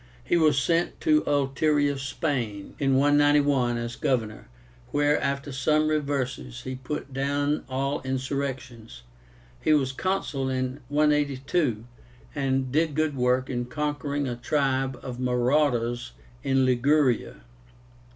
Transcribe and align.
He 0.23 0.35
was 0.35 0.57
sent 0.57 0.99
to 1.01 1.23
Ulterior 1.27 1.95
Spain 1.95 2.73
in 2.79 2.95
191 2.95 3.77
as 3.77 3.95
governor, 3.95 4.47
where, 4.89 5.21
after 5.21 5.51
some 5.51 5.89
reverses, 5.89 6.63
he 6.63 6.73
put 6.73 7.13
down 7.13 7.63
all 7.69 8.01
insurrections. 8.01 9.03
He 9.61 9.73
was 9.73 9.91
Consul 9.91 10.49
in 10.49 10.79
182, 10.87 11.85
and 12.33 12.71
did 12.71 12.95
good 12.95 13.15
work 13.15 13.47
in 13.47 13.65
conquering 13.65 14.27
a 14.27 14.35
tribe 14.35 14.99
of 15.03 15.19
marauders 15.19 16.13
in 16.41 16.65
Liguria. 16.65 17.41